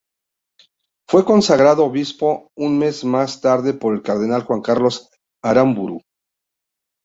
Fue 1.07 1.23
consagrado 1.23 1.85
obispo 1.85 2.49
un 2.57 2.75
mes 2.79 3.03
más 3.05 3.39
tarde 3.39 3.75
por 3.75 3.93
el 3.93 4.01
cardenal 4.01 4.41
Juan 4.45 4.61
Carlos 4.63 5.11
Aramburu. 5.43 6.01